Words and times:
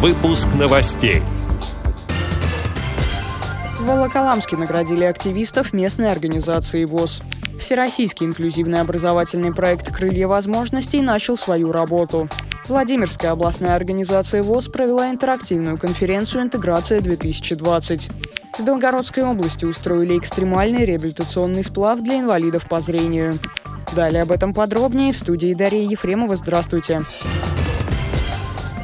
Выпуск 0.00 0.48
новостей. 0.54 1.22
В 3.78 3.86
Волоколамске 3.86 4.58
наградили 4.58 5.04
активистов 5.04 5.72
местной 5.72 6.12
организации 6.12 6.84
ВОЗ. 6.84 7.22
Всероссийский 7.58 8.26
инклюзивный 8.26 8.82
образовательный 8.82 9.54
проект 9.54 9.90
«Крылья 9.90 10.28
возможностей» 10.28 11.00
начал 11.00 11.38
свою 11.38 11.72
работу. 11.72 12.28
Владимирская 12.68 13.32
областная 13.32 13.74
организация 13.74 14.42
ВОЗ 14.42 14.68
провела 14.68 15.08
интерактивную 15.08 15.78
конференцию 15.78 16.42
«Интеграция-2020». 16.42 18.12
В 18.58 18.64
Белгородской 18.66 19.22
области 19.22 19.64
устроили 19.64 20.18
экстремальный 20.18 20.84
реабилитационный 20.84 21.64
сплав 21.64 22.02
для 22.02 22.20
инвалидов 22.20 22.68
по 22.68 22.82
зрению. 22.82 23.38
Далее 23.94 24.24
об 24.24 24.30
этом 24.30 24.52
подробнее 24.52 25.14
в 25.14 25.16
студии 25.16 25.54
Дарья 25.54 25.88
Ефремова. 25.88 26.36
Здравствуйте. 26.36 27.00
Здравствуйте. 27.00 27.55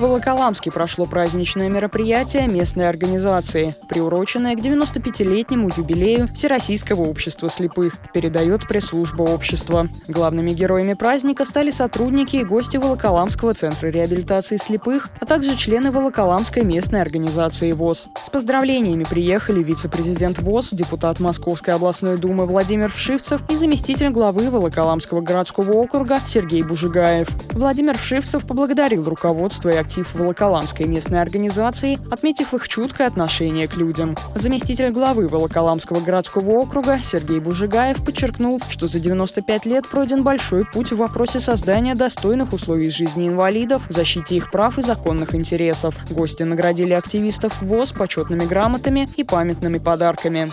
Волоколамске 0.03 0.73
прошло 0.73 1.07
праздничное 1.07 1.71
мероприятие 1.71 2.49
местной 2.49 2.89
организации, 2.89 3.77
приуроченное 3.89 4.57
к 4.57 4.59
95-летнему 4.59 5.71
юбилею 5.77 6.29
Всероссийского 6.35 7.03
общества 7.03 7.49
слепых, 7.49 7.95
передает 8.13 8.67
пресс-служба 8.67 9.23
общества. 9.23 9.89
Главными 10.09 10.51
героями 10.51 10.95
праздника 10.95 11.45
стали 11.45 11.71
сотрудники 11.71 12.35
и 12.35 12.43
гости 12.45 12.79
Волоколамского 12.79 13.55
центра 13.55 13.87
реабилитации 13.87 14.57
слепых, 14.57 15.09
а 15.21 15.25
также 15.25 15.57
члены 15.57 15.93
Волоколамской 15.93 16.65
местной 16.65 17.01
организации 17.01 17.71
ВОЗ. 17.71 18.09
С 18.25 18.29
поздравлениями 18.29 19.05
приехали 19.05 19.63
вице-президент 19.63 20.41
ВОЗ, 20.41 20.71
депутат 20.73 21.21
Московской 21.21 21.75
областной 21.75 22.19
думы 22.19 22.47
Владимир 22.47 22.91
Вшивцев 22.91 23.49
и 23.49 23.55
заместитель 23.55 24.11
главы 24.11 24.51
Волоколамского 24.51 25.21
городского 25.21 25.75
округа 25.75 26.19
Сергей 26.27 26.65
Бужигаев. 26.65 27.29
Владимир 27.53 27.97
Вшивцев 27.97 28.45
поблагодарил 28.49 29.09
руководство 29.09 29.69
и 29.69 29.77
актив 29.93 30.15
Волоколамской 30.15 30.87
местной 30.87 31.21
организации, 31.21 31.99
отметив 32.11 32.55
их 32.55 32.67
чуткое 32.67 33.07
отношение 33.07 33.69
к 33.69 33.77
людям. 33.77 34.17
Заместитель 34.35 34.91
главы 34.91 35.29
Волоколамского 35.29 36.01
городского 36.01 36.53
округа 36.53 36.99
Сергей 37.05 37.41
Бужигаев 37.41 38.03
подчеркнул, 38.03 38.59
что 38.71 38.87
за 38.87 39.01
95 39.01 39.67
лет 39.67 39.87
пройден 39.87 40.23
большой 40.23 40.65
путь 40.65 40.93
в 40.93 40.97
вопросе 40.97 41.41
создания 41.41 41.95
достойных 41.95 42.55
условий 42.55 42.89
жизни 42.89 43.29
инвалидов, 43.29 43.83
защите 43.91 44.35
их 44.37 44.51
прав 44.51 44.79
и 44.79 44.83
законных 44.83 45.35
интересов. 45.35 45.95
Гости 46.09 46.43
наградили 46.43 46.95
активистов 46.95 47.61
ВОЗ 47.61 47.93
почетными 47.93 48.47
грамотами 48.47 49.11
и 49.17 49.25
памятными 49.25 49.77
подарками. 49.77 50.51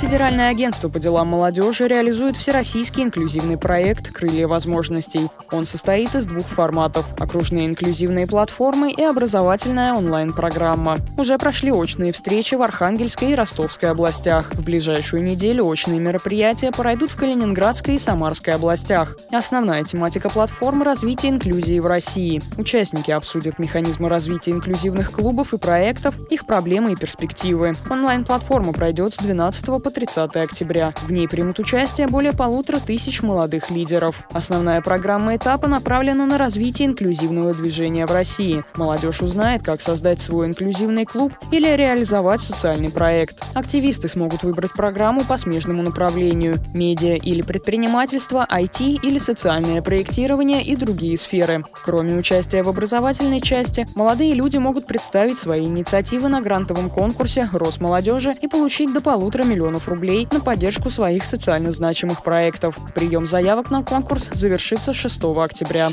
Федеральное 0.00 0.48
агентство 0.48 0.88
по 0.88 0.98
делам 0.98 1.28
молодежи 1.28 1.86
реализует 1.86 2.34
всероссийский 2.34 3.02
инклюзивный 3.02 3.58
проект 3.58 4.10
«Крылья 4.10 4.48
возможностей». 4.48 5.28
Он 5.52 5.66
состоит 5.66 6.14
из 6.14 6.24
двух 6.24 6.46
форматов– 6.46 7.04
окружные 7.20 7.66
инклюзивные 7.66 8.26
платформы 8.26 8.92
и 8.92 9.02
образовательная 9.02 9.92
онлайн-программа. 9.92 10.96
Уже 11.18 11.36
прошли 11.36 11.70
очные 11.70 12.12
встречи 12.12 12.54
в 12.54 12.62
Архангельской 12.62 13.32
и 13.32 13.34
Ростовской 13.34 13.90
областях. 13.90 14.54
В 14.54 14.64
ближайшую 14.64 15.22
неделю 15.22 15.66
очные 15.66 16.00
мероприятия 16.00 16.72
пройдут 16.72 17.10
в 17.10 17.16
Калининградской 17.16 17.96
и 17.96 17.98
Самарской 17.98 18.54
областях. 18.54 19.18
Основная 19.30 19.84
тематика 19.84 20.30
платформы– 20.30 20.82
развитие 20.86 21.30
инклюзии 21.30 21.78
в 21.78 21.86
России. 21.86 22.42
Участники 22.56 23.10
обсудят 23.10 23.58
механизмы 23.58 24.08
развития 24.08 24.52
инклюзивных 24.52 25.12
клубов 25.12 25.52
и 25.52 25.58
проектов, 25.58 26.14
их 26.30 26.46
проблемы 26.46 26.92
и 26.92 26.96
перспективы. 26.96 27.76
Онлайн-платформа 27.90 28.72
пройдет 28.72 29.12
с 29.12 29.18
12 29.18 29.66
по 29.82 29.89
по 29.90 29.94
30 29.94 30.36
октября. 30.36 30.94
В 31.02 31.10
ней 31.10 31.26
примут 31.26 31.58
участие 31.58 32.06
более 32.06 32.32
полутора 32.32 32.78
тысяч 32.78 33.22
молодых 33.22 33.70
лидеров. 33.70 34.14
Основная 34.32 34.80
программа 34.82 35.34
этапа 35.34 35.66
направлена 35.66 36.26
на 36.26 36.38
развитие 36.38 36.86
инклюзивного 36.86 37.54
движения 37.54 38.06
в 38.06 38.12
России. 38.12 38.62
Молодежь 38.76 39.20
узнает, 39.20 39.62
как 39.64 39.80
создать 39.80 40.20
свой 40.20 40.46
инклюзивный 40.46 41.06
клуб 41.06 41.32
или 41.50 41.68
реализовать 41.74 42.40
социальный 42.40 42.90
проект. 42.90 43.42
Активисты 43.54 44.06
смогут 44.06 44.44
выбрать 44.44 44.72
программу 44.72 45.24
по 45.24 45.36
смежному 45.36 45.82
направлению– 45.82 46.56
медиа 46.74 47.16
или 47.16 47.42
предпринимательство, 47.42 48.46
IT 48.48 49.00
или 49.02 49.18
социальное 49.18 49.82
проектирование 49.82 50.62
и 50.62 50.76
другие 50.76 51.18
сферы. 51.18 51.64
Кроме 51.84 52.14
участия 52.14 52.62
в 52.62 52.68
образовательной 52.68 53.40
части, 53.40 53.88
молодые 53.96 54.34
люди 54.34 54.56
могут 54.56 54.86
представить 54.86 55.38
свои 55.38 55.66
инициативы 55.66 56.28
на 56.28 56.40
грантовом 56.40 56.90
конкурсе 56.90 57.48
«Росмолодежи» 57.52 58.36
и 58.40 58.46
получить 58.46 58.92
до 58.92 59.00
полутора 59.00 59.42
миллионов 59.42 59.79
миллионов 59.80 59.88
рублей 59.88 60.28
на 60.30 60.40
поддержку 60.40 60.90
своих 60.90 61.24
социально 61.24 61.72
значимых 61.72 62.22
проектов. 62.22 62.76
Прием 62.94 63.26
заявок 63.26 63.70
на 63.70 63.82
конкурс 63.82 64.30
завершится 64.32 64.92
6 64.92 65.22
октября. 65.24 65.90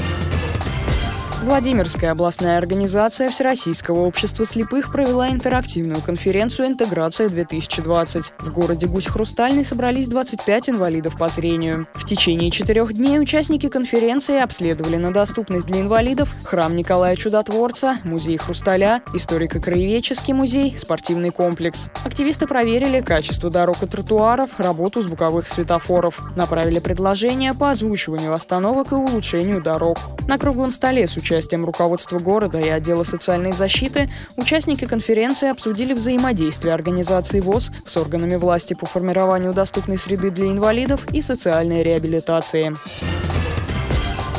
Владимирская 1.48 2.12
областная 2.12 2.58
организация 2.58 3.30
Всероссийского 3.30 4.02
общества 4.02 4.46
слепых 4.46 4.92
провела 4.92 5.30
интерактивную 5.30 6.02
конференцию 6.02 6.68
«Интеграция-2020». 6.68 8.24
В 8.40 8.54
городе 8.54 8.86
Гусь-Хрустальный 8.86 9.64
собрались 9.64 10.10
25 10.10 10.72
инвалидов 10.72 11.18
по 11.18 11.30
зрению. 11.30 11.88
В 11.94 12.06
течение 12.06 12.52
четырех 12.52 12.92
дней 12.92 13.18
участники 13.18 13.70
конференции 13.70 14.42
обследовали 14.42 14.98
на 14.98 15.14
доступность 15.14 15.68
для 15.68 15.80
инвалидов 15.80 16.36
храм 16.44 16.76
Николая 16.76 17.16
Чудотворца, 17.16 17.96
музей 18.04 18.36
Хрусталя, 18.36 19.02
историко-краеведческий 19.14 20.34
музей, 20.34 20.76
спортивный 20.78 21.30
комплекс. 21.30 21.88
Активисты 22.04 22.46
проверили 22.46 23.00
качество 23.00 23.50
дорог 23.50 23.84
и 23.84 23.88
тротуаров, 23.88 24.50
работу 24.58 25.02
звуковых 25.02 25.48
светофоров, 25.48 26.20
направили 26.36 26.80
предложения 26.80 27.54
по 27.54 27.72
озвучиванию 27.72 28.34
остановок 28.34 28.92
и 28.92 28.96
улучшению 28.96 29.64
дорог. 29.64 29.98
На 30.28 30.38
круглом 30.38 30.74
столе 30.74 31.08
с 31.08 31.16
участием 31.16 31.37
участием 31.38 31.66
руководства 31.66 32.18
города 32.18 32.60
и 32.60 32.68
отдела 32.68 33.04
социальной 33.04 33.52
защиты 33.52 34.10
участники 34.38 34.86
конференции 34.86 35.50
обсудили 35.50 35.94
взаимодействие 35.94 36.74
организации 36.74 37.42
ВОЗ 37.42 37.72
с 37.86 37.96
органами 37.96 38.38
власти 38.38 38.74
по 38.74 38.88
формированию 38.88 39.54
доступной 39.54 40.00
среды 40.00 40.32
для 40.32 40.48
инвалидов 40.48 41.06
и 41.14 41.22
социальной 41.22 41.84
реабилитации. 41.84 42.76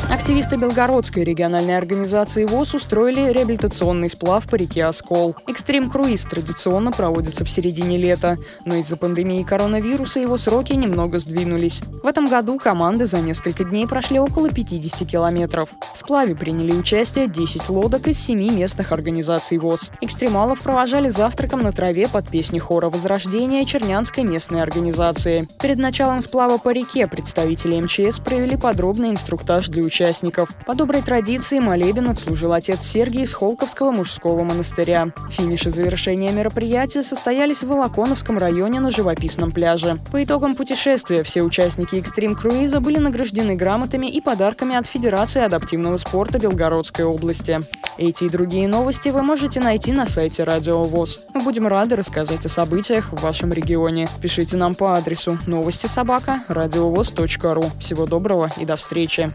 Активисты 0.09 0.55
Белгородской 0.55 1.23
региональной 1.23 1.77
организации 1.77 2.43
ВОЗ 2.43 2.73
устроили 2.73 3.31
реабилитационный 3.31 4.09
сплав 4.09 4.47
по 4.47 4.55
реке 4.55 4.85
Оскол. 4.85 5.35
Экстрим-круиз 5.45 6.23
традиционно 6.23 6.91
проводится 6.91 7.45
в 7.45 7.49
середине 7.49 7.95
лета, 7.97 8.37
но 8.65 8.73
из-за 8.77 8.97
пандемии 8.97 9.43
коронавируса 9.43 10.19
его 10.19 10.37
сроки 10.37 10.73
немного 10.73 11.19
сдвинулись. 11.19 11.81
В 12.01 12.07
этом 12.07 12.27
году 12.27 12.57
команды 12.57 13.05
за 13.05 13.19
несколько 13.19 13.63
дней 13.63 13.85
прошли 13.85 14.19
около 14.19 14.49
50 14.49 15.07
километров. 15.07 15.69
В 15.93 15.97
сплаве 15.97 16.35
приняли 16.35 16.71
участие 16.71 17.27
10 17.27 17.69
лодок 17.69 18.07
из 18.07 18.17
7 18.19 18.55
местных 18.55 18.91
организаций 18.91 19.59
ВОЗ. 19.59 19.91
Экстремалов 20.01 20.61
провожали 20.61 21.09
завтраком 21.09 21.59
на 21.59 21.71
траве 21.71 22.07
под 22.07 22.27
песни 22.27 22.57
хора 22.57 22.89
Возрождения 22.89 23.63
Чернянской 23.63 24.23
местной 24.23 24.63
организации. 24.63 25.47
Перед 25.61 25.77
началом 25.77 26.23
сплава 26.23 26.57
по 26.57 26.69
реке 26.71 27.05
представители 27.05 27.79
МЧС 27.79 28.17
провели 28.17 28.57
подробный 28.57 29.11
инструктаж 29.11 29.67
для 29.67 29.83
участников 29.83 29.98
участников. 29.99 30.49
По 30.65 30.75
доброй 30.75 31.01
традиции 31.01 31.59
молебен 31.59 32.09
отслужил 32.09 32.53
отец 32.53 32.83
Сергий 32.85 33.23
из 33.23 33.33
Холковского 33.33 33.91
мужского 33.91 34.43
монастыря. 34.43 35.07
Финиш 35.29 35.65
и 35.67 35.69
завершение 35.69 36.31
мероприятия 36.31 37.03
состоялись 37.03 37.63
в 37.63 37.67
Волоконовском 37.67 38.37
районе 38.37 38.79
на 38.79 38.91
живописном 38.91 39.51
пляже. 39.51 39.97
По 40.11 40.23
итогам 40.23 40.55
путешествия 40.55 41.23
все 41.23 41.41
участники 41.41 41.95
экстрим-круиза 41.95 42.79
были 42.79 42.97
награждены 42.97 43.55
грамотами 43.55 44.07
и 44.07 44.21
подарками 44.21 44.75
от 44.75 44.87
Федерации 44.87 45.41
адаптивного 45.41 45.97
спорта 45.97 46.39
Белгородской 46.39 47.03
области. 47.05 47.61
Эти 47.97 48.23
и 48.23 48.29
другие 48.29 48.69
новости 48.69 49.09
вы 49.09 49.23
можете 49.23 49.59
найти 49.59 49.91
на 49.91 50.07
сайте 50.07 50.45
Радио 50.45 50.85
ВОЗ. 50.85 51.19
Мы 51.33 51.41
будем 51.41 51.67
рады 51.67 51.97
рассказать 51.97 52.45
о 52.45 52.49
событиях 52.49 53.11
в 53.11 53.21
вашем 53.21 53.51
регионе. 53.51 54.07
Пишите 54.21 54.55
нам 54.55 54.73
по 54.75 54.95
адресу 54.95 55.37
новости 55.45 55.87
собака 55.87 56.41
ру. 56.47 57.71
Всего 57.81 58.05
доброго 58.05 58.51
и 58.57 58.63
до 58.63 58.77
встречи. 58.77 59.33